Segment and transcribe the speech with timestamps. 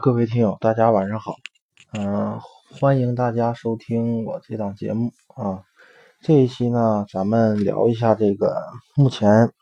[0.00, 1.34] 各位听友，大家晚上好。
[1.92, 2.38] 嗯、
[2.70, 5.64] 欢迎大家收听我这档节目啊。
[6.20, 8.62] 这一期呢，咱们聊一下这个
[8.94, 9.52] 目前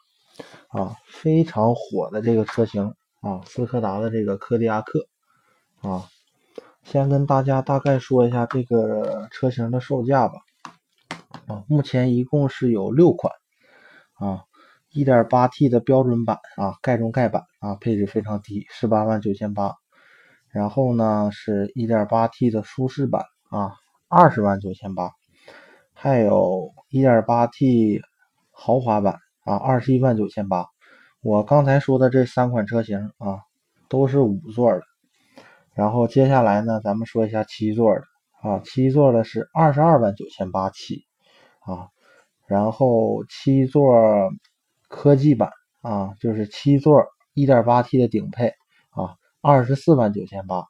[0.68, 5.06] 啊非常火的这个车型啊，斯柯达的这个柯迪亚克
[5.80, 6.04] 啊。
[6.84, 10.34] 先跟大家大概说一下这个车型的售价吧。
[11.46, 13.32] 啊，目前一共是有六款
[14.14, 14.44] 啊。
[14.92, 19.74] 1.8T 的标准版啊，盖中盖版啊，配置非常低，十八万九千八。
[20.56, 23.74] 然后呢是 1.8T 的舒适版啊，
[24.08, 25.10] 二十万九千八。
[25.92, 28.00] 还有 1.8T
[28.52, 30.64] 豪华版啊，二十一万九千八。
[31.20, 33.42] 我刚才说的这三款车型啊，
[33.90, 34.80] 都是五座的。
[35.74, 38.00] 然后接下来呢，咱们说一下七座的
[38.40, 41.04] 啊，七座的是二十二万九千八起
[41.60, 41.88] 啊。
[42.46, 43.92] 然后七座
[44.88, 45.50] 科技版
[45.82, 47.04] 啊，就是七座
[47.34, 48.54] 1.8T 的顶配，
[49.48, 50.64] 二十四万九千八。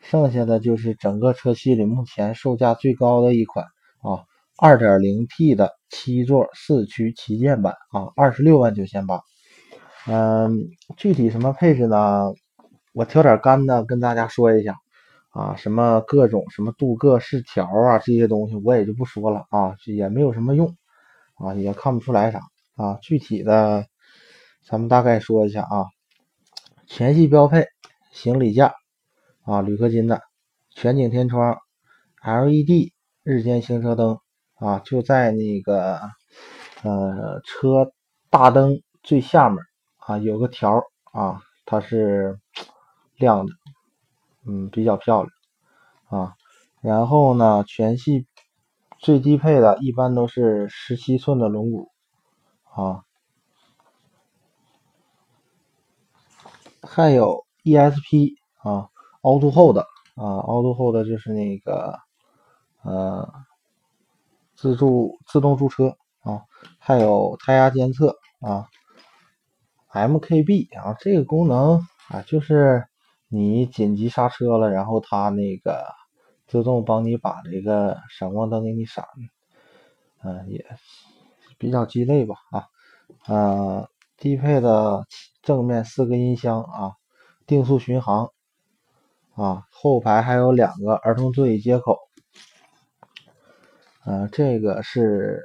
[0.00, 3.66] 剩下的就是整个车系里目前售价最高的一款
[4.00, 4.24] 啊
[4.56, 9.20] ，2.0T 的七座四驱旗舰版啊，二十六万九千八。
[10.06, 12.32] 嗯，具体什么配置呢？
[12.94, 14.76] 我挑点干的跟大家说一下
[15.28, 20.74] 啊，什么各种什么镀铬饰条啊这些东西我也就不说了啊，也没有什么用
[21.34, 22.40] 啊，也看不出来啥。
[22.74, 23.84] 啊，具体的
[24.66, 25.84] 咱们大概说一下啊，
[26.86, 27.66] 全系标配
[28.10, 28.74] 行李架
[29.42, 30.22] 啊，铝合金的，
[30.70, 31.58] 全景天窗
[32.22, 32.92] ，LED
[33.22, 34.18] 日间行车灯
[34.54, 36.00] 啊，就在那个
[36.82, 37.92] 呃车
[38.30, 39.58] 大灯最下面
[39.98, 42.38] 啊有个条啊，它是
[43.16, 43.52] 亮的，
[44.46, 45.32] 嗯，比较漂亮
[46.22, 46.34] 啊。
[46.80, 48.26] 然后呢，全系
[48.98, 51.88] 最低配的一般都是十七寸的轮毂。
[52.70, 53.02] 啊，
[56.82, 58.88] 还有 ESP 啊
[59.22, 59.84] ，Auto Hold 啊
[60.16, 61.98] ，Auto Hold 就是那个
[62.82, 63.32] 呃
[64.54, 66.42] 自助自动驻车啊，
[66.78, 68.66] 还有胎压监测啊
[69.92, 72.86] ，MKB 啊，这个功能啊，就是
[73.28, 75.86] 你紧急刹车了，然后它那个
[76.46, 79.04] 自动帮你把这个闪光灯给你闪，
[80.22, 80.64] 嗯，也。
[81.60, 82.68] 比较鸡肋吧啊，
[83.26, 85.04] 呃，低配的
[85.42, 86.94] 正面四个音箱啊，
[87.48, 88.30] 定速巡航
[89.34, 91.96] 啊，后排还有两个儿童座椅接口，
[94.04, 95.42] 呃，这个是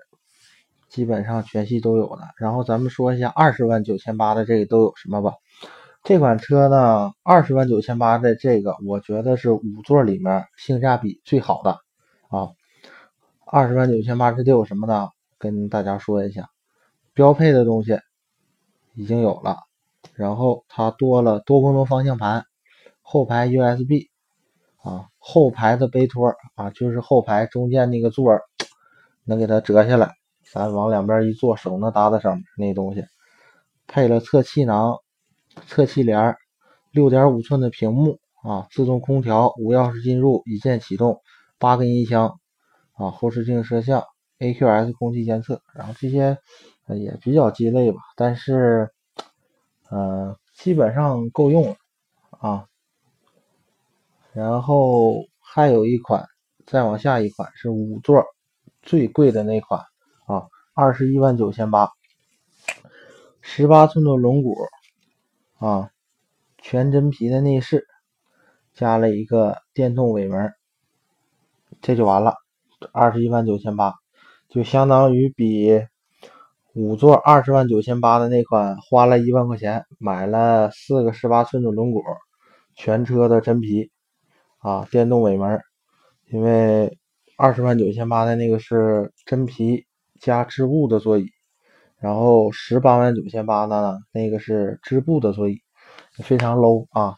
[0.89, 2.23] 基本上全系都有的。
[2.37, 5.33] 然后咱们说一下二十万九千八的这个都有什么吧。
[6.03, 11.79] 这款车呢，二十万九千八的这个，我觉得是五座里面性价比最好的
[12.27, 12.49] 啊。
[13.45, 15.09] 二十万九千八这都有什么呢？
[15.37, 16.49] 跟大家说一下，
[17.13, 17.97] 标配的东西
[18.93, 19.59] 已经有了，
[20.15, 22.45] 然后它多了多功能方向盘，
[23.01, 24.07] 后排 USB
[24.77, 28.39] 啊，后排的杯托啊，就是后排中间那个座
[29.25, 30.11] 能给它折下来，
[30.51, 33.03] 咱往两边一坐，手能搭在上面那东西，
[33.87, 34.97] 配了侧气囊、
[35.67, 36.35] 侧气帘，
[36.91, 41.21] 六点五寸的屏幕啊，自动空调，无钥匙进入，一键启动，
[41.59, 42.39] 八个音箱
[42.93, 44.03] 啊，后视镜摄像。
[44.39, 46.37] AQS 空气监测，然后这些
[46.99, 48.89] 也比较鸡肋吧，但是，
[49.93, 51.75] 呃，基本上够用了
[52.39, 52.65] 啊。
[54.33, 56.27] 然后还有一款，
[56.65, 58.25] 再往下一款是五座
[58.81, 59.79] 最贵的那款
[60.25, 61.91] 啊，二十一万九千八，
[63.39, 64.55] 十八寸的轮毂
[65.59, 65.91] 啊，
[66.57, 67.85] 全真皮的内饰，
[68.73, 70.51] 加了一个电动尾门，
[71.81, 72.33] 这就完了，
[72.91, 73.93] 二十一万九千八。
[74.49, 75.85] 就相当于比
[76.73, 82.01] 五座二十万九千八的那款花了一万块钱买了四个十八寸的轮毂，
[82.75, 83.91] 全车的真皮
[84.57, 85.61] 啊，电动尾门。
[86.31, 86.97] 因为
[87.37, 89.85] 二十万九千八的那个是真皮
[90.19, 91.27] 加织布的座椅，
[91.99, 95.59] 然后十八万九千八呢，那个是织布的座椅，
[96.23, 97.17] 非常 low 啊。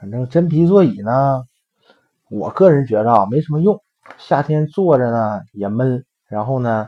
[0.00, 1.42] 反正真皮座椅呢，
[2.30, 3.82] 我个人觉着啊没什么用，
[4.16, 6.04] 夏天坐着呢也闷。
[6.28, 6.86] 然后呢，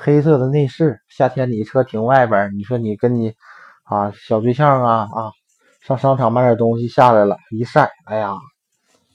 [0.00, 3.34] 黑色的内饰，夏天你车停外边，你说你跟你
[3.82, 5.32] 啊小对象啊啊
[5.82, 8.36] 上商场买点东西下来了，一晒，哎呀，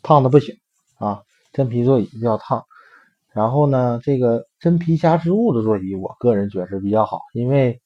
[0.02, 0.54] 烫的不行
[1.00, 1.22] 啊！
[1.54, 2.62] 真皮座椅比较烫。
[3.32, 7.80] 然后呢，这个真皮加织物的座椅，我个人觉得比较好，因为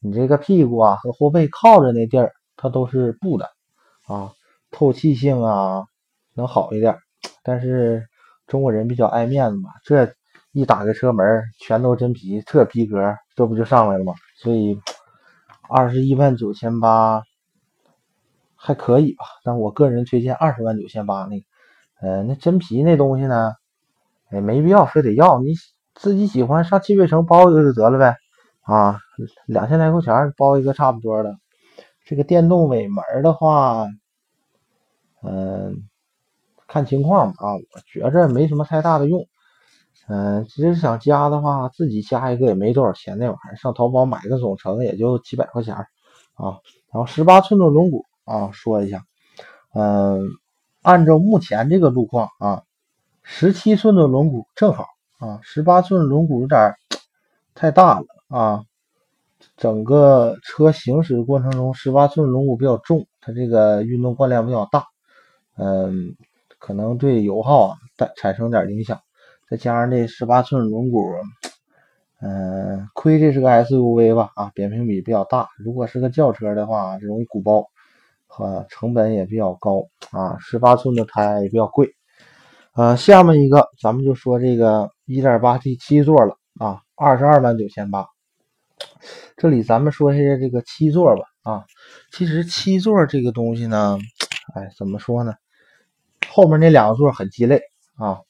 [0.00, 3.44] 你这个屁股啊和后背靠着那地儿，它都是布的
[4.06, 4.32] 啊，
[4.70, 5.84] 透气性啊
[6.32, 6.96] 能好一点。
[7.42, 8.06] 但是
[8.46, 10.14] 中国人比较爱面子嘛，这。
[10.58, 11.24] 一打开车门，
[11.60, 14.12] 全都真皮，特逼格，这不就上来了吗？
[14.42, 14.76] 所以
[15.68, 17.22] 二十一万九千八，
[18.56, 21.46] 还可以吧，但我个人推荐二十万九千八那个，
[22.00, 23.52] 呃，那真皮那东西呢，
[24.32, 25.54] 也没必要非得要，你
[25.94, 28.16] 自己喜欢上汽配城包一个就得了呗，
[28.62, 28.98] 啊，
[29.46, 31.36] 两千来块钱包一个差不多的。
[32.04, 33.86] 这个电动尾门的话，
[35.22, 35.88] 嗯，
[36.66, 39.24] 看情况吧啊，我觉着没什么太大的用。
[40.08, 46.58] 嗯，其实想加的话，自己加一个也没多少钱，那玩意儿上淘宝买个总成也就几百块钱啊。
[46.90, 49.04] 然后十八寸的轮毂啊，说一下，
[49.74, 50.22] 嗯，
[50.80, 52.62] 按照目前这个路况啊，
[53.22, 54.86] 十七寸的轮毂正好
[55.18, 56.74] 啊，十八寸轮毂有点
[57.54, 58.64] 太大了啊。
[59.56, 64.86] 整个车行驶过程中，十八寸轮毂比较重，它这个运动惯量比较大，
[65.56, 66.16] 嗯，
[66.58, 68.98] 可能对油耗啊带产生点影响。
[69.50, 71.22] 再加上这十八寸轮毂，
[72.20, 74.30] 嗯，亏这是个 SUV 吧？
[74.34, 75.48] 啊，扁平比比较大。
[75.56, 77.64] 如果是个轿车的话，容易鼓包，
[78.26, 80.36] 和成本也比较高啊。
[80.38, 81.94] 十八寸的胎也比较贵。
[82.74, 88.06] 呃，下面一个咱们就说这个 1.8T 七座了啊，二十二万九千八。
[89.36, 91.64] 这里咱们说一下这个七座吧啊，
[92.12, 93.98] 其实七座这个东西呢，
[94.54, 95.34] 哎，怎么说呢？
[96.28, 97.62] 后面那两个座很鸡肋
[97.96, 98.20] 啊。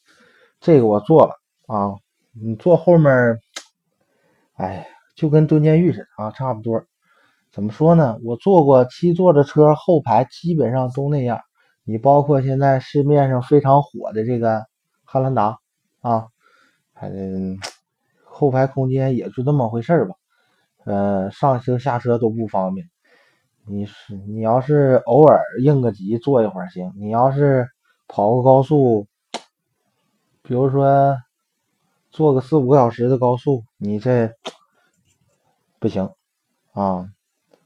[0.61, 1.35] 这个我坐了
[1.67, 1.95] 啊，
[2.33, 3.39] 你坐后面，
[4.55, 6.85] 哎，就跟蹲监狱似的啊，差不多。
[7.53, 8.19] 怎么说呢？
[8.25, 11.41] 我坐过七座的车，后排基本上都那样。
[11.85, 14.67] 你包括现在市面上非常火的这个
[15.05, 15.59] 汉兰达
[16.01, 16.27] 啊，
[17.01, 17.59] 嗯，
[18.25, 20.15] 后排空间也就这么回事吧。
[20.85, 22.87] 呃，上车下车都不方便。
[23.65, 27.67] 你是你要是偶尔应个急坐一会儿行，你要是
[28.09, 29.07] 跑个高速。
[30.49, 31.15] 比如说，
[32.11, 34.33] 坐个四五个小时的高速，你这
[35.79, 36.09] 不行
[36.73, 37.11] 啊，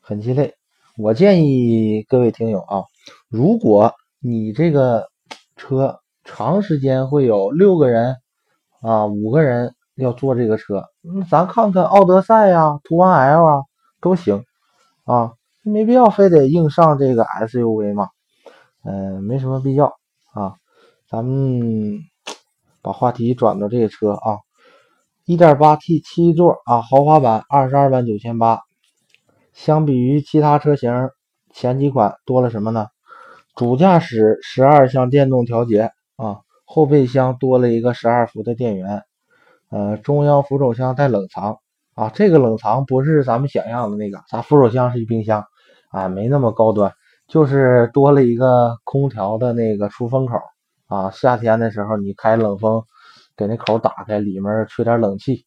[0.01, 0.57] 很鸡肋。
[0.99, 2.83] 我建议各位听友啊，
[3.29, 5.07] 如果你这个
[5.55, 8.17] 车长时间会有六个人
[8.81, 13.63] 啊、五个人要坐这个车，那咱看看奥德赛呀、途安 L 啊
[14.01, 14.45] 都行
[15.05, 18.09] 啊，没必要非得硬上这个 SUV 嘛，
[18.83, 19.87] 嗯，没什么必要
[20.33, 20.57] 啊，
[21.09, 22.12] 咱们。
[22.83, 24.39] 把话题转到这个车啊
[25.27, 28.61] ，1.8T 七座啊，豪华版二十二万九千八。
[29.53, 31.11] 相比于其他车型，
[31.53, 32.89] 前几款多了什么呢？
[33.55, 39.03] 主驾驶十二项电动调节啊，后备箱多了一个十二伏的电源，
[39.71, 41.59] 呃，中央扶手箱带冷藏
[41.95, 45.45] 啊，这个冷藏不是咱们想象的那个，咱扶手箱是一冰箱
[45.91, 46.91] 啊，没那么高端，
[47.29, 50.35] 就是多了一个空调的那个出风口。
[50.93, 52.85] 啊，夏天的时候你开冷风，
[53.35, 55.47] 给那口打开，里面吹点冷气，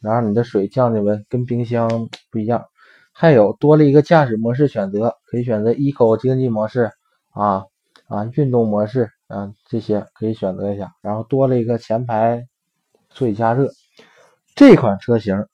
[0.00, 2.64] 然后你的水降降温，跟冰箱不一样。
[3.12, 6.90] 还有多了一个驾驶模式选择，可以选择 Eco 经济模式
[7.32, 7.66] 啊
[8.08, 10.94] 啊，运动模式啊，这些可以选择一下。
[11.02, 12.46] 然后多了一个前排
[13.10, 13.68] 座椅加热。
[14.54, 15.46] 这款车型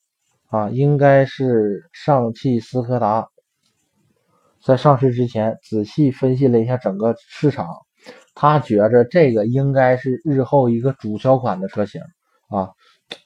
[0.51, 3.29] 啊，应该是上汽斯柯达
[4.63, 7.67] 在上市之前仔细分析了一下整个市场。
[8.35, 12.01] 他觉着这个应该是日后一个主销款的车型
[12.49, 12.71] 啊，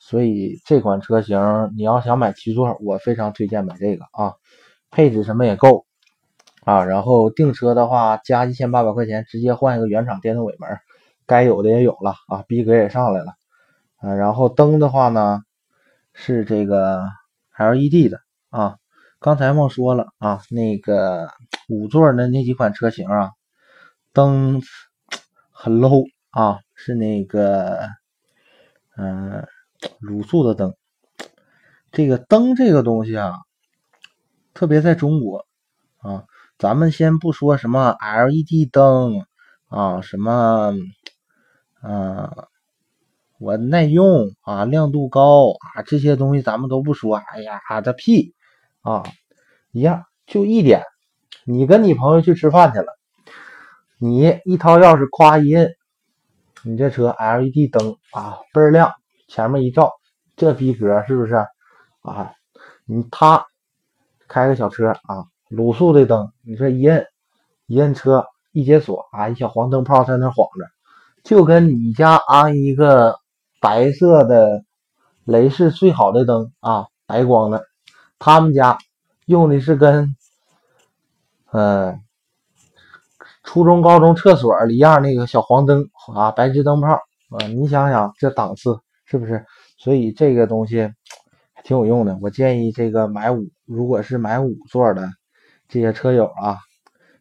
[0.01, 4.35] 所以这款车型你要想买七座，我非常推荐买这个啊，
[4.91, 5.87] 配置什么也够
[6.65, 10.69] 啊，然后订车的话加一千八百块钱直接换一个原厂电动尾门，
[11.25, 13.33] 该有的也有了啊，逼格也上来了
[13.99, 15.41] 啊，然后灯的话呢
[16.15, 17.05] 是这个
[17.57, 18.19] LED 的
[18.51, 18.77] 啊，
[19.21, 21.29] 刚才忘说了啊，那个
[21.69, 23.31] 五座的那几款车型啊，
[24.13, 24.61] 灯。
[25.67, 27.89] 很 low 啊，是那个，
[28.97, 29.45] 嗯，
[30.01, 30.77] 卤素的灯。
[31.91, 33.35] 这个灯这个东西啊，
[34.55, 35.45] 特别在中国
[35.97, 36.23] 啊，
[36.57, 39.27] 咱们先不说什么 LED 灯
[39.67, 40.73] 啊，什么，
[41.81, 42.47] 啊，
[43.41, 47.17] 我耐用啊，亮度高啊，这些东西咱们都不说。
[47.17, 48.37] 哎呀，这屁
[48.83, 49.03] 啊，
[49.73, 50.85] 一样，就一点，
[51.45, 52.96] 你跟你朋友去吃饭去了。
[53.99, 55.75] 你一掏钥匙，咵一摁，
[56.65, 58.93] 你这车 LED 灯啊倍儿亮，
[59.27, 59.91] 前面一照，
[60.37, 61.35] 这逼格是不是
[62.03, 62.35] 啊？
[62.85, 63.47] 你他
[64.29, 67.07] 开个小车啊，卤素的灯，你说一摁
[67.67, 70.67] 一摁车一解锁啊，一小黄灯泡在那晃着，
[71.25, 73.19] 就跟你家安一个
[73.61, 74.63] 白色的
[75.25, 77.65] 雷士最好的灯啊，白光的，
[78.19, 78.77] 他们家
[79.25, 80.15] 用的是跟
[81.51, 82.03] 嗯。
[83.47, 86.89] 初中、高中厕所里样那个小黄灯啊，白炽灯泡
[87.31, 89.43] 啊，你想想这档次是不是？
[89.79, 90.93] 所以这个东西
[91.65, 92.19] 挺有用的。
[92.21, 95.09] 我建议这个买五，如果是买五座的
[95.69, 96.59] 这些车友啊，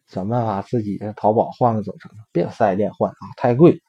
[0.08, 3.80] 想办法自己淘宝换个总成，别四 S 店换啊，太贵。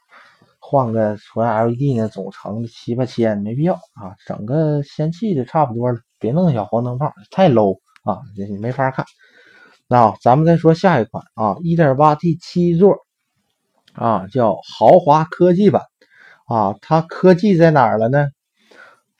[0.59, 4.15] 换个纯 LED 呢，总成七八千，没必要啊。
[4.25, 9.05] 整个氙气的差不多了，别弄小黄灯泡，太 low 啊，这没法看。
[9.87, 12.97] 那咱们再说下一款啊，1.8T 七座
[13.93, 15.83] 啊，叫豪华科技版
[16.47, 16.75] 啊。
[16.81, 18.27] 它科技在哪儿了呢？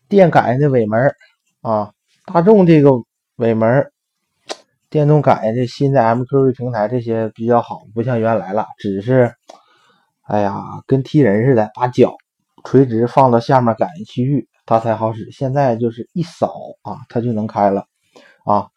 [0.09, 1.13] 电改的尾门
[1.62, 1.93] 啊，
[2.25, 2.91] 大众这个
[3.38, 3.91] 尾门，
[4.89, 9.33] 电动改的新的 MQB 平台这些比较好，不像原来了，只是。
[10.24, 12.13] 哎呀，跟踢人似的，把脚
[12.65, 15.31] 垂直放到下面感应区域，它才好使。
[15.31, 17.86] 现在就是一扫啊，它就能开了
[18.43, 18.67] 啊。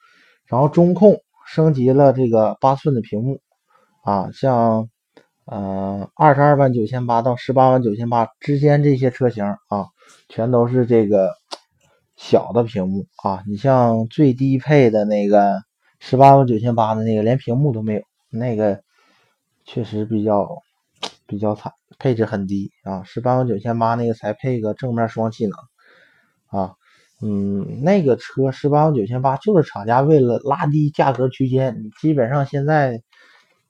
[0.46, 1.20] 然后中控
[1.52, 3.40] 升级了这个八寸的屏幕
[4.02, 4.88] 啊，像
[5.46, 9.88] 呃二十二万九千八到十八万九千八之间这些车型啊，
[10.28, 11.32] 全都是这个
[12.16, 13.42] 小的屏幕啊。
[13.46, 15.60] 你像最低配的那个
[15.98, 18.80] 十八万九千八的那个，连屏幕都没有，那个
[19.64, 20.62] 确实比较。
[21.26, 25.60] 比较惨，配置很低啊，十八万九千八那个才配个正面双气囊
[26.48, 26.74] 啊，
[27.22, 33.02] 嗯，那个车十八万九千八就是厂家为了拉低价格区间，你基本上现在，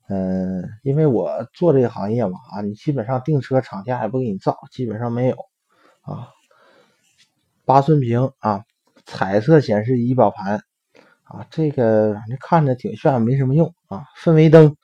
[0.08, 5.36] 嗯，因为我做这个行业嘛啊，你基本上订车厂家也不给你造，基本上没有
[6.02, 6.28] 啊，
[7.64, 8.64] 八寸屏啊，
[9.04, 10.62] 彩色显示仪表盘
[11.24, 14.76] 啊，这个反正看着挺炫，没什么用啊，氛围灯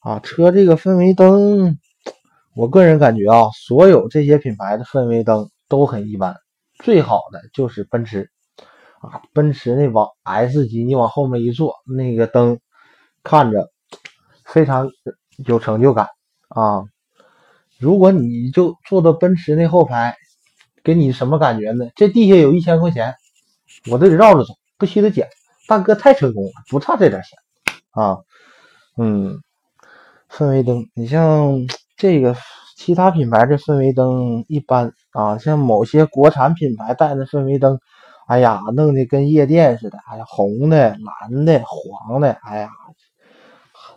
[0.00, 1.78] 啊，车这个氛围灯。
[2.54, 6.36] 我个人感觉啊，所有这些品牌的氛围灯都很一般，
[6.82, 8.30] 最好的就是奔驰
[9.00, 12.58] 啊，奔驰那往 S 级，你往后面一坐，那个灯
[13.22, 13.70] 看着
[14.44, 14.90] 非常
[15.46, 16.08] 有成就感
[16.48, 16.84] 啊。
[17.78, 20.16] 如果你就坐到奔驰那后排，
[20.84, 21.88] 给你什么感觉呢？
[21.96, 23.14] 这地下有一千块钱，
[23.90, 25.28] 我都得绕着走，不惜得捡。
[25.68, 27.38] 大哥太成功了，不差这点钱
[27.90, 28.18] 啊。
[28.96, 29.40] 嗯，
[30.28, 31.66] 氛围灯，你像。
[31.94, 32.34] 这个
[32.76, 37.78] 其他品牌的氛围灯一般啊，像某些国产品牌带的氛围灯，
[38.26, 42.70] 哎呀，弄得跟夜店似的，哎呀，红的、蓝的、黄的，哎呀，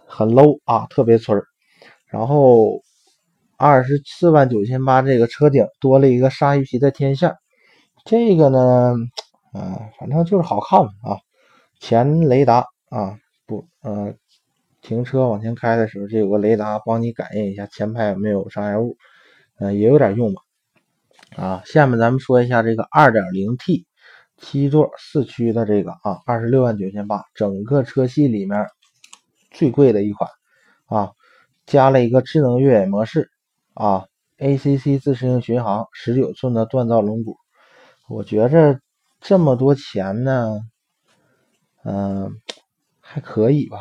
[0.05, 1.45] 很 low 啊，特别村儿。
[2.07, 2.81] 然后
[3.57, 7.34] 二十四万九千八，这个车顶多了一个鲨鱼皮的天线，
[8.05, 8.93] 这个呢，
[9.53, 11.19] 嗯，反正就是好看啊。
[11.79, 14.15] 前雷达啊，不，嗯。
[14.81, 18.95] 停车往前开的时候，这有个雷达帮你感应一下前排有没有障碍物，
[19.60, 20.45] 嗯，也有点用吧。
[21.36, 23.86] 啊，下面咱们说一下这个 2.0T
[24.38, 28.65] 七座四驱的这个啊，二十六万九千八，整个车系里面
[29.51, 30.30] 最贵的一款
[30.86, 31.12] 啊，
[31.65, 33.30] 加了一个智能越野模式
[33.74, 34.06] 啊
[34.38, 37.36] ，ACC 自适应巡航，十九寸的锻造轮毂，
[38.08, 38.80] 我觉着
[39.22, 40.60] 这么多钱呢，
[41.84, 42.39] 嗯，
[43.00, 43.80] 还可以吧。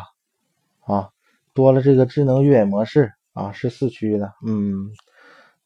[0.87, 1.09] 啊，
[1.55, 4.91] 多了这个智能越野模式啊，是四驱的，嗯，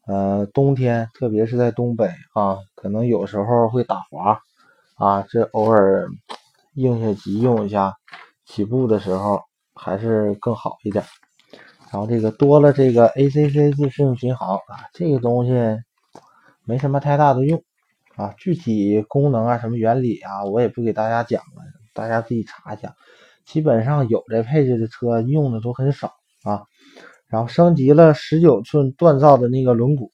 [0.08, 4.40] 呃，冬天特别是在东北啊，可能有时候会打滑
[4.96, 6.08] 啊，这偶尔
[6.72, 7.94] 应下急用一下，
[8.46, 9.42] 起步的时候
[9.74, 11.04] 还是更好一点。
[11.92, 15.52] 然后这个多了这个 ACC 自适应巡航啊，这个东西
[16.64, 17.62] 没什么太大的用
[18.16, 21.62] 啊，具体功能啊，什么原理啊，我也不给大家讲了，
[21.92, 22.94] 大家自己查一下。
[23.44, 26.12] 基本上有这配置的车用的都很少
[26.44, 26.64] 啊，
[27.28, 30.10] 然后升级了十九寸锻造的那个轮毂，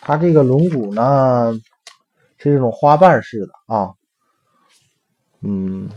[0.00, 1.52] 它这个轮毂呢
[2.36, 3.94] 是这种花瓣式的啊，
[5.40, 5.88] 嗯，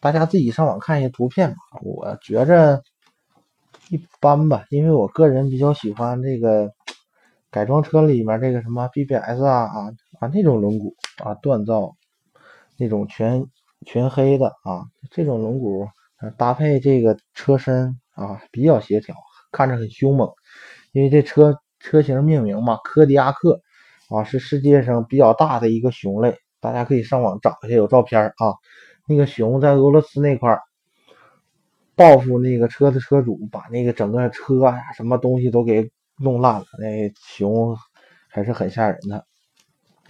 [0.00, 2.82] 大家自己上网看一下图片吧，我觉着
[3.90, 6.72] 一般吧，因为我个人比较喜欢这个
[7.50, 10.92] 改装车里面这个什么 BBS 啊啊啊那种轮毂
[11.24, 11.94] 啊锻造
[12.76, 13.46] 那种全
[13.84, 15.88] 全黑的啊这种轮毂。
[16.38, 19.14] 搭配这个车身啊，比较协调，
[19.56, 20.28] 看着很凶猛。
[20.92, 23.60] 因为这车车型命名嘛，柯迪亚克
[24.10, 26.36] 啊，是世界上比较大的一个熊类。
[26.60, 28.52] 大家可以上网找一下，有照片啊。
[29.08, 30.58] 那个熊在俄罗斯那块
[31.94, 36.66] 报复那个车的车主，把那个整个车呀，什么东西都给弄烂了。
[36.78, 37.76] 那熊
[38.28, 39.24] 还是很吓人的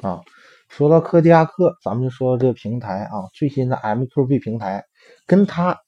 [0.01, 0.21] 啊。
[0.69, 4.85] 说到柯迪亚克，咱们就说这个平台啊，最新的 MQB 平台，
[5.27, 5.79] 跟它。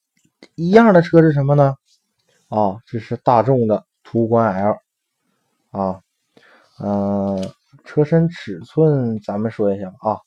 [0.54, 1.74] 一样的车是什么呢？
[2.48, 4.76] 啊，这是大众的途观 L
[5.70, 6.00] 啊，
[6.80, 7.50] 嗯，
[7.84, 10.18] 车身尺寸咱们说一下啊，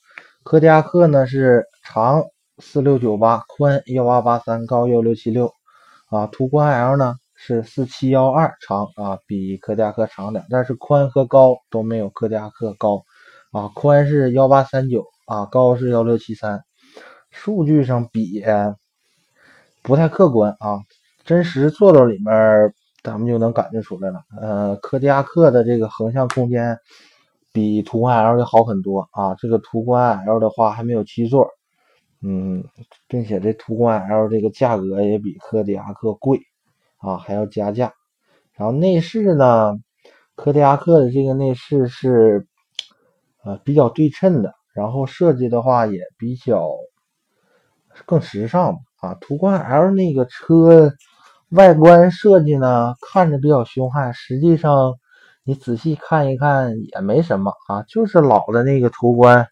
[0.44, 2.24] 柯迪亚克呢是长
[2.60, 5.52] 四六九八，宽幺八八三，高幺六七六。
[6.10, 13.04] 啊，途观 L 呢是四七幺二，长啊比柯迪亚克长点，但是宽和高都没有柯迪亚克高。
[13.52, 16.62] 啊，宽是幺八三九啊，高是幺六七三，
[17.30, 18.44] 数据上比。
[19.82, 20.80] 不太客观啊，
[21.24, 22.74] 真实坐到里面，
[23.04, 24.22] 咱们就能感觉出来了。
[24.40, 26.78] 呃，柯迪亚克的这个横向空间
[27.52, 29.36] 比途观 L 的好很多啊。
[29.36, 31.48] 这个途观 L 的话还没有七座，
[32.22, 32.64] 嗯，
[33.08, 36.40] 并且这途观 L 这个价格也比柯迪亚克贵
[36.98, 37.94] 啊，还要加价。
[38.54, 39.74] 然后内饰呢，
[40.36, 42.48] 柯迪亚克的这个内饰是
[43.44, 46.70] 呃比较对称的，然后设计的话也比较
[48.06, 49.16] 更时尚啊。
[49.16, 50.92] 途观 L 那个车
[51.52, 54.96] 外观设计呢，看着比较凶悍，实际上
[55.44, 59.48] 你仔细看一看也没什么啊，就是老的那个途观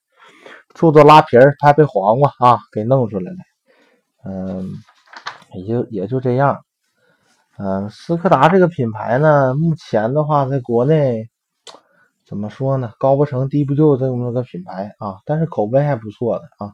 [0.74, 3.38] 做做拉皮儿，它被黄瓜啊给弄出来了，
[4.24, 4.72] 嗯，
[5.54, 6.64] 也就也就这样。
[7.58, 11.30] 嗯，斯柯达这个品牌呢，目前的话，在国内
[12.26, 12.94] 怎么说呢？
[12.98, 16.72] 高不成低不就这么个品牌啊，但是口碑还不错的啊。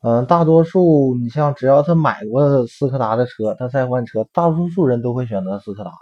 [0.00, 5.92] 嗯，大多数你像只要他买过斯柯达的车，他再换车，大多数人都会选择斯柯达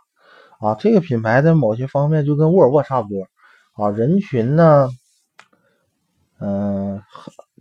[0.60, 0.74] 啊。
[0.74, 3.26] 这个品牌在某些方面就跟沃尔沃差不多
[3.72, 3.90] 啊。
[3.90, 4.88] 人群呢，
[6.38, 7.02] 嗯，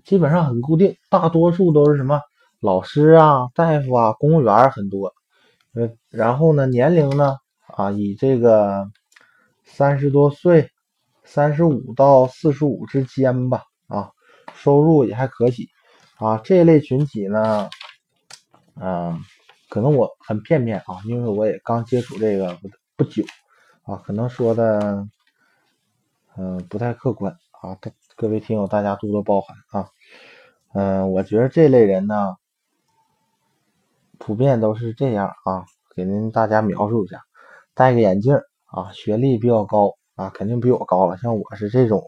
[0.04, 2.20] 基本上很固定，大多数都是什么
[2.60, 5.14] 老师啊、大夫啊、公务员很多。
[5.74, 7.38] 呃，然后呢，年龄呢，
[7.68, 8.86] 啊，以这个
[9.64, 10.70] 三十多岁，
[11.24, 14.12] 三十五到四十五之间吧，啊，
[14.54, 15.70] 收入也还可以，
[16.18, 17.70] 啊，这一类群体呢，
[18.76, 19.20] 嗯，
[19.70, 23.24] 可能我很片面啊，因为我也刚接触这个不不久，
[23.84, 25.08] 啊，可能说的，
[26.38, 27.78] 嗯，不太客观啊，
[28.16, 29.90] 各位听友大家多多包涵啊，
[30.74, 32.36] 嗯，我觉得这类人呢。
[34.18, 37.26] 普遍都是这样啊，给您大家描述一下，
[37.74, 41.18] 戴个眼镜啊，学历比较高啊，肯定比我高了。
[41.18, 42.02] 像我是这种，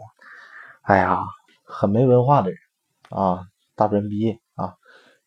[0.83, 1.19] 哎呀，
[1.65, 2.57] 很没文化的人
[3.09, 3.45] 啊，
[3.77, 4.73] 大专毕业啊，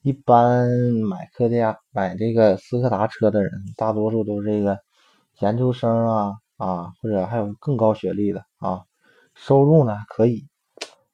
[0.03, 0.69] 一般
[1.09, 4.79] 买科迪亚、买这个斯柯达车的人，大多数都是这个
[5.39, 8.83] 研究生啊啊，或者还有更高学历的啊，
[9.35, 10.49] 收入呢可以，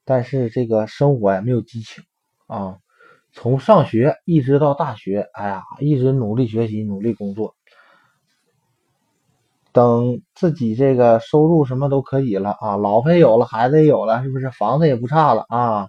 [0.05, 2.03] 但是这个生活呀没有激情
[2.47, 2.79] 啊。
[3.33, 7.55] 从上学一直到大学，哎呀，一直努力学习，努力工作。
[9.73, 14.51] 等自己这个收入什么都可以了啊，老婆也有了，孩子也有了，是不是？
[14.51, 15.89] 房子也不差了啊，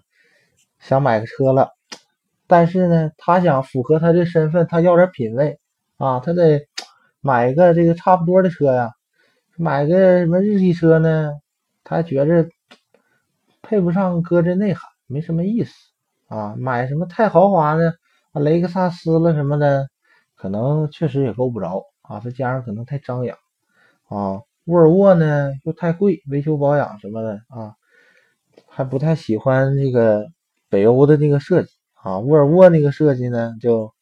[0.78, 1.70] 想买个车了。
[2.46, 5.58] 但是呢，他想符合他的身份，他要点品位
[5.96, 6.66] 啊，他得
[7.20, 8.90] 买个这个差不多的车呀。
[9.56, 11.32] 买个什么日系车呢？
[11.84, 12.48] 他觉着
[13.60, 15.72] 配不上哥这内涵，没什么意思。
[16.26, 17.94] 啊，买什么太豪华的，
[18.34, 19.88] 雷克萨斯了什么的，
[20.36, 22.20] 可能确实也够不着啊。
[22.20, 23.36] 再加上可能太张扬
[24.08, 27.74] 啊，沃尔沃呢又太贵，维修保养什么的啊，
[28.66, 30.26] 还不太喜欢那个
[30.68, 32.18] 北欧的那个设计啊。
[32.18, 33.92] 沃尔沃那个设计呢，就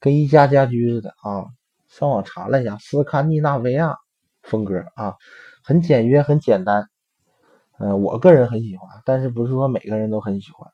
[0.00, 1.46] 跟一家家居似的啊。
[1.88, 3.96] 上网查了一下，斯堪的纳维亚
[4.42, 5.14] 风格啊，
[5.62, 6.88] 很简约，很简单。
[7.78, 10.70] 嗯，我个人很喜欢，但是不是说每个人都很喜欢。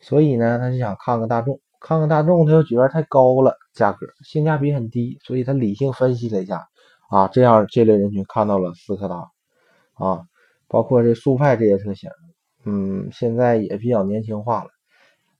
[0.00, 6.68] 所以呢，他就想看看大众，看看大众，他又觉得太高了，价格性价比很低，所以他理性分析了一下，
[7.08, 9.30] 啊，这样这类人群看到了斯柯达，
[9.94, 10.24] 啊，
[10.68, 12.10] 包括这速派这些车型，
[12.64, 14.70] 嗯，现在也比较年轻化了，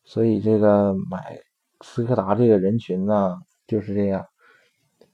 [0.04, 1.38] 所以这个买
[1.80, 4.26] 斯柯达这个人群呢就是这样，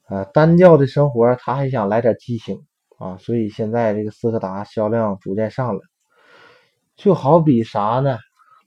[0.09, 2.63] 呃，单调的生活他还想来点激情
[2.99, 5.81] 啊，所以现在这个斯柯达销量逐渐上来，
[6.97, 8.19] 就好比啥呢？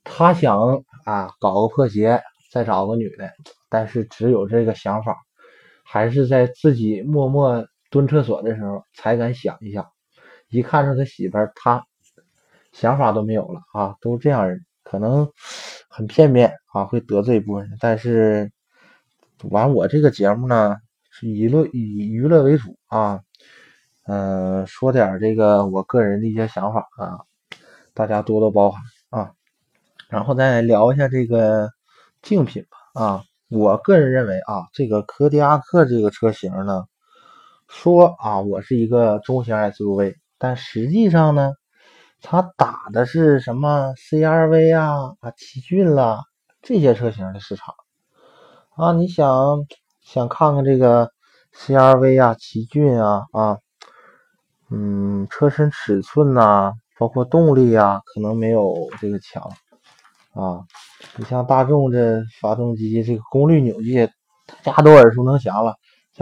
[0.03, 3.31] 他想啊，搞个破鞋，再找个女的，
[3.69, 5.17] 但是只有这个想法，
[5.83, 9.87] 还是在自己默默蹲厕所的时候才敢想一想。
[10.49, 11.83] 一看着他媳妇儿，他
[12.71, 14.47] 想法都没有了啊，都这样，
[14.83, 15.29] 可能
[15.89, 17.77] 很片面啊，会得罪一部分人。
[17.79, 18.51] 但是，
[19.49, 20.77] 完我这个节目呢，
[21.09, 23.21] 是娱乐以娱乐为主啊，
[24.07, 27.19] 嗯，说点这个我个人的一些想法啊，
[27.93, 29.31] 大家多多包涵啊。
[30.09, 31.69] 然后再聊一下这个
[32.21, 36.85] 竞品吧啊，我个人认为啊，这个柯迪亚克这个车型呢，
[37.69, 41.53] 说啊我是一个中型 SUV，但实际上呢，
[42.21, 46.21] 它打的是什么 CRV 啊啊奇骏啦
[46.61, 47.73] 这些车型的市场
[48.75, 49.57] 啊，你想
[50.01, 51.11] 想看看这个
[51.55, 53.57] CRV 啊奇骏啊啊，
[54.69, 59.43] 嗯，车身尺寸呐，包括动力啊，可能没有这个强。
[60.33, 60.63] 啊，
[61.17, 64.09] 你像大众这发动机，这个功率扭矩，
[64.63, 65.75] 大家都耳熟能详了。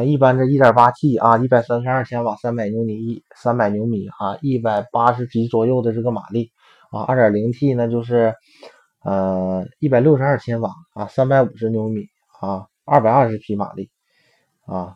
[0.06, 6.52] 一般这 1.8T 啊，132千瓦，300牛米，300牛米啊，180匹左右的这个马力
[6.92, 8.34] 啊，2.0T 呢就是
[9.04, 12.06] 呃162千瓦啊，350牛米
[12.40, 13.90] 啊，220匹马力
[14.66, 14.96] 啊，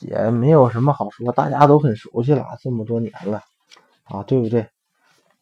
[0.00, 3.40] 也没有什么好说，大家都很熟悉了，这么多年了
[4.04, 4.66] 啊，对不对？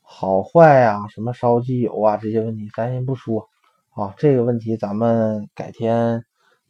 [0.03, 3.49] 好坏呀，什么烧机油啊这些问题，咱先不说
[3.95, 6.25] 啊，这个问题咱们改天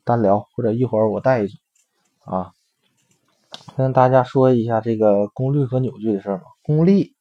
[0.04, 1.56] 单聊，或者一会儿我带一组
[2.30, 2.52] 啊，
[3.76, 6.44] 跟大家说一下这个功率和扭矩的事儿吧。
[6.62, 7.12] 功率，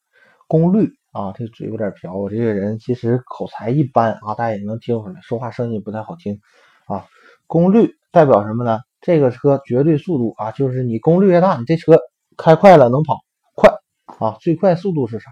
[0.48, 0.98] 功率。
[1.12, 2.15] 啊，这嘴有点瓢。
[2.15, 6.39] 我这个人其实口才一般啊，大家也能听出来，说话声音不太好听
[6.86, 7.08] 啊。
[7.48, 8.82] 功率代表什么呢？
[9.02, 11.98] 这个车绝对速度啊，就是你功率越大，你这车
[12.38, 13.17] 开快了能跑
[13.56, 13.74] 快
[14.19, 14.38] 啊。
[14.39, 15.32] 最快速度是啥？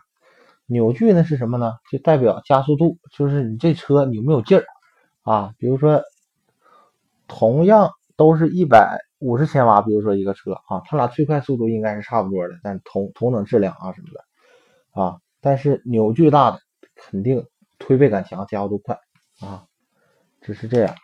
[0.66, 1.74] 扭矩呢是什么呢？
[1.92, 4.66] 就代表加速度，就是你这车有没有劲儿
[5.22, 5.54] 啊？
[5.60, 6.02] 比如说，
[7.28, 15.17] 同样都是一百五十千瓦，比如说一个车啊，它俩最快速度应该是差不多的，但同同等质量啊什么的啊。
[15.41, 16.60] 但是扭矩大的
[16.95, 17.45] 肯定
[17.80, 18.99] 推背感强，加速度快
[19.41, 19.65] 啊，
[20.41, 20.95] 只是这样。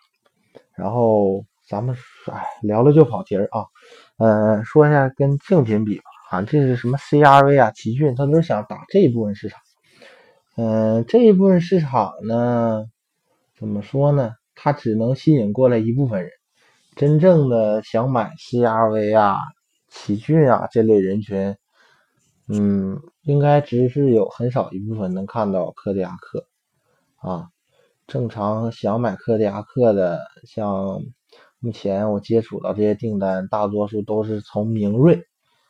[0.76, 1.96] 然后咱们
[2.32, 3.66] 哎聊了就跑题儿啊，
[4.18, 9.60] 嗯，说一下跟竞品比吧啊，这是什么 CRV 啊、奇骏，他都是想打这一部分市场。
[10.56, 12.86] 嗯，这一部分市场呢，
[13.58, 14.34] 怎么说呢？
[14.56, 16.32] 它只能吸引过来一部分人，
[16.96, 19.38] 真正的想买 CRV 啊、
[19.90, 21.56] 奇骏啊这类人群。
[22.48, 26.46] 嗯，应该只是有很少一部分能看到柯迪亚克
[27.18, 27.48] 啊。
[28.06, 31.02] 正常想买柯迪亚克的，像
[31.60, 35.26] 目前我接触到这些订单，大多数都是从明锐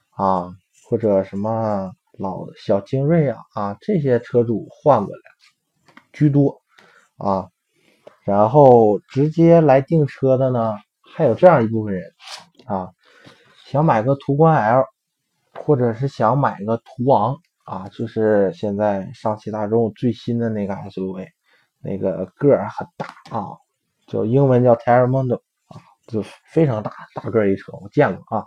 [0.10, 0.56] 啊
[0.90, 5.22] 或者什么老小精锐啊啊这些车主换过来
[6.12, 6.62] 居多
[7.18, 7.50] 啊。
[8.24, 10.76] 然后直接来订车的呢，
[11.14, 12.04] 还有这样一部分人
[12.66, 12.90] 啊，
[13.66, 14.86] 想买个途观 L。
[15.56, 21.28] 或者是想买个途昂啊，就是现在上汽大众最新的那个 SUV，
[21.80, 23.54] 那个个儿很大啊，
[24.08, 25.36] 就英文叫 Terramondo
[25.68, 28.44] 啊，就非常大大个一车，我见过啊，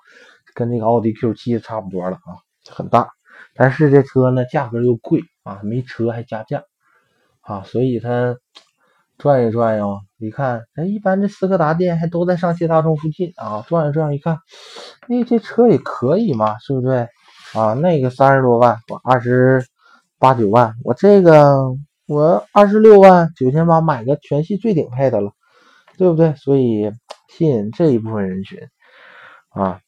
[0.53, 3.09] 跟那个奥迪 Q7 差不多了啊，很大。
[3.55, 6.65] 但是这车呢，价格又贵啊，没车还加价
[7.41, 8.37] 啊，所以它。
[9.19, 13.65] 转悠转悠，一看，哎，一般这斯柯达店还都在上汽大众附近啊。
[13.67, 14.39] 转悠转悠，一看，
[15.09, 17.09] 哎，这车也可以嘛，是不是？
[17.55, 19.65] 啊，那个三十多万，我二十
[20.19, 21.57] 八九万，我这个
[22.07, 25.33] 我二十六万九千八买个全系最顶配的了，
[25.97, 26.35] 对不对？
[26.35, 26.93] 所以
[27.29, 28.59] 吸引这一部分人群
[29.51, 29.81] 啊。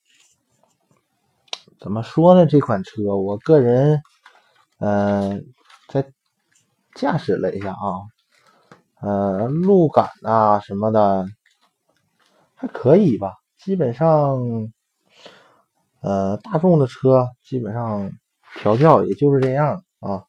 [1.80, 2.46] 怎么说呢？
[2.46, 4.00] 这款车，我个人
[4.78, 5.44] 嗯，
[5.88, 6.06] 在
[6.94, 8.08] 驾驶了一下啊。
[9.00, 11.26] 呃，路感啊什么的
[12.54, 14.38] 还可以吧，基本上，
[16.00, 18.10] 呃，大众的车基本上
[18.60, 20.24] 调教也就是这样啊，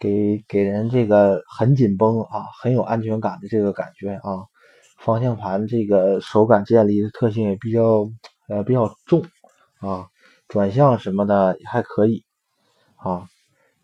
[0.00, 4.46] 给给人这个很紧绷啊，很有安全感的这个感觉啊，
[4.98, 8.08] 方向盘这个手感建立的特性也比较
[8.48, 9.22] 呃比较重
[9.78, 10.08] 啊，
[10.48, 12.24] 转向什么的也还可以
[12.96, 13.28] 啊，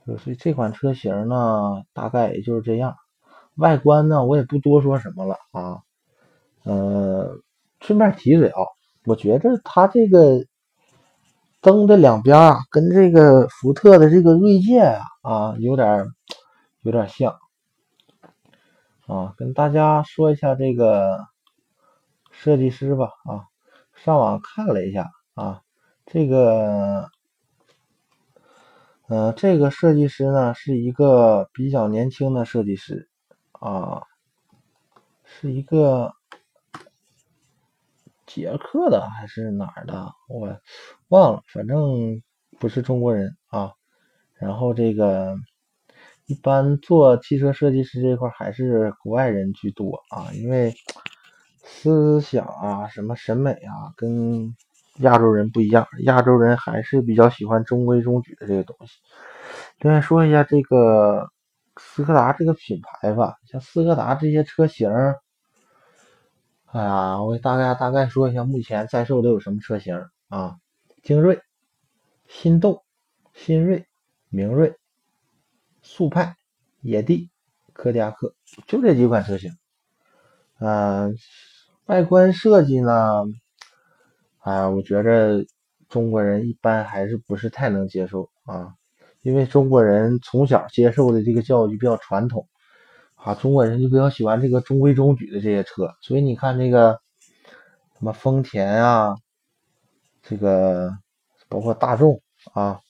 [0.04, 2.96] 所以这款车型呢，大概也就是这样。
[3.58, 5.82] 外观呢，我也不多说什么了啊，
[6.62, 7.40] 呃，
[7.80, 8.62] 顺便提嘴啊，
[9.04, 10.44] 我觉着它这个
[11.60, 16.06] 灯的两边啊，跟这个福特的这个锐界啊啊有点
[16.82, 17.36] 有点像
[19.08, 21.18] 啊，跟大家说一下这个
[22.30, 23.42] 设计师吧啊，
[23.96, 25.62] 上网看了一下啊，
[26.06, 27.08] 这个
[29.08, 33.08] 呃这个设计师呢是一个比较年轻的设计师。
[33.60, 34.04] 啊，
[35.24, 36.12] 是一个
[38.24, 40.12] 捷克的还是哪儿的？
[40.28, 40.60] 我
[41.08, 42.22] 忘了，反正
[42.60, 43.72] 不是中国人啊。
[44.34, 45.36] 然后这个
[46.26, 50.72] 一般做汽车设计师这块还是国外人居多啊，因为
[51.64, 54.54] 思想啊、什么审美啊，跟
[54.98, 55.88] 亚洲人不一样。
[56.04, 59.00] 亚洲人还是比较喜欢中规中矩的这个东西。
[59.80, 61.28] 另外说一下这个。
[61.78, 64.90] 斯柯达这个品牌吧，像斯柯达这些车型，
[66.66, 69.96] 哎呀，我给大概大概说一下，目前在售都有什么车型
[70.28, 70.56] 啊？
[71.02, 71.40] 精锐、
[72.26, 72.82] 心动、
[73.32, 73.86] 新锐、
[74.28, 74.76] 明锐、
[75.82, 76.36] 速派、
[76.80, 77.30] 野地、
[77.72, 78.34] 柯迪亚克，
[78.66, 79.52] 就这几款车型。
[80.58, 81.14] 嗯，
[81.86, 83.24] 外观设计呢，
[84.40, 85.44] 哎呀，我觉着
[85.88, 88.74] 中国人一般还是不是太能接受啊。
[89.28, 92.48] 因为中国人从小接受的这个教育比较传统，
[93.14, 96.98] 啊，中国人就比较喜欢这个中规中矩的这些车，所以你看这个
[97.98, 99.14] 什么丰田啊，
[100.22, 100.90] 这个
[101.46, 102.18] 包括大众
[102.54, 102.80] 啊，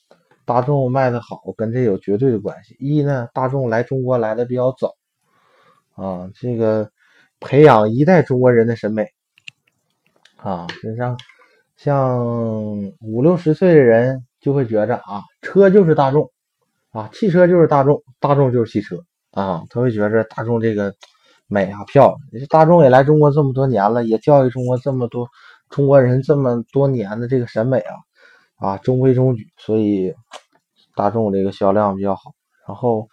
[0.45, 2.73] 大众卖的好跟这有绝对的关系。
[2.79, 4.95] 一呢，大众来中国来的比较早，
[5.95, 6.89] 啊，这个
[7.41, 9.05] 培养一代中国人的审美，
[10.37, 11.17] 啊，就像
[11.75, 12.17] 像
[13.01, 16.31] 五六十岁的人就会觉着啊，车就是大众
[16.91, 18.97] 啊，汽车就是大众，大众就是汽车
[19.31, 20.93] 啊，他会觉着大众这个
[21.47, 22.47] 美啊漂亮。
[22.49, 25.27] 大众也来中国这么多年了，也教育中国这么多
[25.69, 27.95] 中国人这么多年的这个审美啊
[28.57, 30.13] 啊中规中矩，所以
[30.95, 32.33] 大众这个销量比较好。
[32.67, 33.07] 然后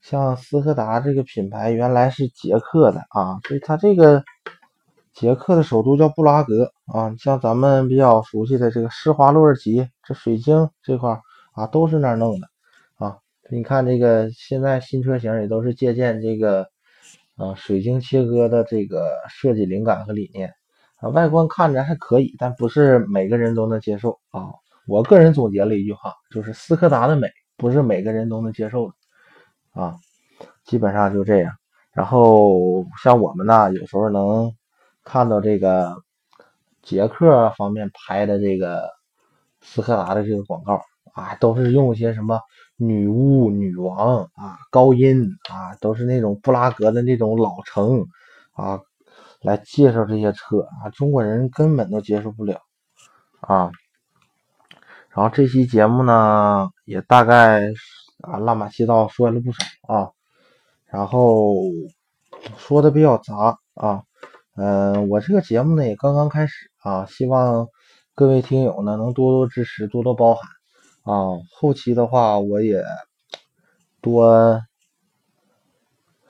[0.00, 4.22] 像斯柯达这个品牌原来是捷克的啊，所以它这个。
[5.14, 11.20] 捷克的首都叫布拉格啊，像咱们比较熟悉的这个施华洛世奇，这水晶这块
[11.52, 12.48] 啊，都是那儿弄的
[12.96, 13.18] 啊。
[13.50, 16.66] 你看这个现在新车型也都是借鉴这个
[17.36, 20.54] 啊水晶切割的这个设计灵感和理念
[20.96, 24.48] 啊，外观看着还可以，但不是每个人都能接受啊。
[24.86, 28.94] 我个人总结了一句话，就是斯柯达的美不是每个人都能接受的
[29.82, 29.96] 啊，
[30.64, 31.52] 基本上就这样。
[31.92, 34.50] 然后像我们呢，有时候能。
[35.04, 35.94] 看到这个
[36.82, 38.88] 捷克方面拍的这个
[39.60, 40.80] 斯柯达的这个广告
[41.12, 42.40] 啊，都是用一些什么
[42.76, 48.06] 女巫、女王啊、高音啊，都是那种布拉格的那种老城
[48.52, 48.80] 啊，
[49.40, 52.60] 来介绍这些车啊，中国人根本都接受不了
[53.40, 53.70] 啊。
[55.10, 57.68] 然后这期节目呢，也大概
[58.22, 60.10] 啊乱码七糟说了不少啊，
[60.86, 61.54] 然后
[62.56, 64.02] 说的比较杂啊。
[64.54, 67.68] 嗯，我这个节目呢也刚刚开始啊，希望
[68.14, 70.46] 各位听友呢能多多支持，多多包涵
[71.04, 71.40] 啊。
[71.54, 72.84] 后期的话，我也
[74.02, 74.60] 多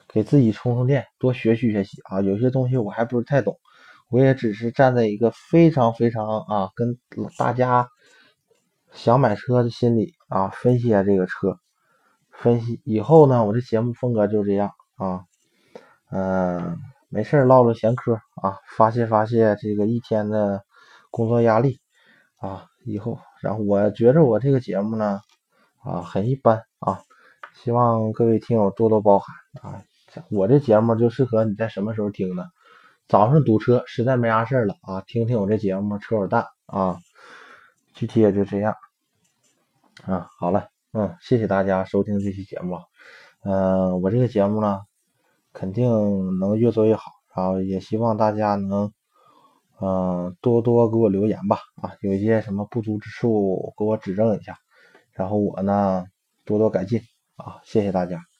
[0.08, 2.20] 给自己充充电，多学习学习啊。
[2.20, 3.58] 有些东西我还不是太懂，
[4.08, 6.96] 我也只是站在一个非常非常啊，跟
[7.36, 7.88] 大家
[8.92, 11.58] 想买车的心理啊，分析一下这个车，
[12.30, 15.24] 分析以后呢，我这节目风格就这样啊，
[16.12, 16.78] 嗯。
[17.12, 20.64] 没事唠唠闲嗑啊，发泄发泄这个一天的
[21.10, 21.78] 工作压力
[22.38, 22.66] 啊。
[22.84, 25.20] 以后，然后我觉着我这个节目呢
[25.84, 27.02] 啊很一般啊，
[27.54, 29.84] 希望各位听友多多包涵啊。
[30.30, 32.44] 我这节目就适合你在什么时候听呢？
[33.08, 36.98] 早上堵车实在没啥事了啊，听听我这节目，扯会儿蛋啊。
[37.92, 38.74] 具体也就这样
[40.06, 40.28] 啊。
[40.38, 42.78] 好了，嗯，谢谢大家收听这期节目。
[43.44, 44.80] 嗯，我这个节目呢。
[45.52, 45.88] 肯定
[46.38, 48.92] 能越做越好，然后也希望大家能，
[49.80, 54.56] 嗯，多多给我留言吧，啊，有一些什么不足之处给我指正一下，
[55.12, 56.06] 然后我呢
[56.44, 57.00] 多多改进，
[57.36, 58.31] 啊，谢谢大家。